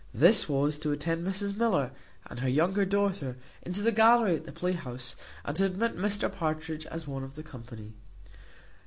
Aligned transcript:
This 0.15 0.49
was, 0.49 0.79
to 0.79 0.89
attend 0.91 1.27
Mrs 1.27 1.55
Miller, 1.55 1.91
and 2.25 2.39
her 2.39 2.49
younger 2.49 2.85
daughter, 2.85 3.37
into 3.61 3.83
the 3.83 3.91
gallery 3.91 4.35
at 4.35 4.45
the 4.45 4.51
play 4.51 4.71
house, 4.71 5.15
and 5.45 5.55
to 5.57 5.65
admit 5.67 5.95
Mr 5.95 6.33
Partridge 6.35 6.87
as 6.87 7.05
one 7.05 7.23
of 7.23 7.35
the 7.35 7.43
company. 7.43 7.93